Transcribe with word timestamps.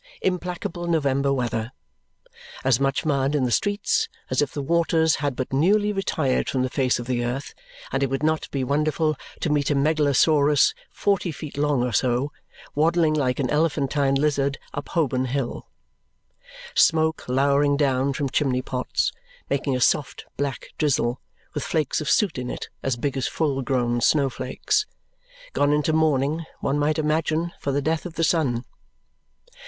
Implacable 0.23 0.87
November 0.87 1.31
weather. 1.31 1.71
As 2.63 2.79
much 2.79 3.05
mud 3.05 3.35
in 3.35 3.43
the 3.43 3.51
streets 3.51 4.09
as 4.31 4.41
if 4.41 4.51
the 4.51 4.63
waters 4.63 5.17
had 5.17 5.35
but 5.35 5.53
newly 5.53 5.93
retired 5.93 6.49
from 6.49 6.63
the 6.63 6.71
face 6.71 6.97
of 6.97 7.05
the 7.05 7.23
earth, 7.23 7.53
and 7.91 8.01
it 8.01 8.09
would 8.09 8.23
not 8.23 8.49
be 8.49 8.63
wonderful 8.63 9.15
to 9.41 9.51
meet 9.51 9.69
a 9.69 9.75
Megalosaurus, 9.75 10.73
forty 10.89 11.31
feet 11.31 11.55
long 11.55 11.83
or 11.83 11.91
so, 11.93 12.31
waddling 12.73 13.13
like 13.13 13.37
an 13.39 13.51
elephantine 13.51 14.15
lizard 14.15 14.57
up 14.73 14.89
Holborn 14.89 15.25
Hill. 15.25 15.69
Smoke 16.73 17.25
lowering 17.29 17.77
down 17.77 18.13
from 18.13 18.27
chimney 18.27 18.63
pots, 18.63 19.11
making 19.51 19.75
a 19.75 19.79
soft 19.79 20.25
black 20.35 20.69
drizzle, 20.79 21.21
with 21.53 21.63
flakes 21.63 22.01
of 22.01 22.09
soot 22.09 22.39
in 22.39 22.49
it 22.49 22.69
as 22.81 22.95
big 22.97 23.15
as 23.17 23.27
full 23.27 23.61
grown 23.61 24.01
snowflakes 24.01 24.87
gone 25.53 25.71
into 25.71 25.93
mourning, 25.93 26.43
one 26.59 26.79
might 26.79 26.97
imagine, 26.97 27.51
for 27.59 27.71
the 27.71 27.83
death 27.83 28.07
of 28.07 28.15
the 28.15 28.23
sun. 28.23 28.65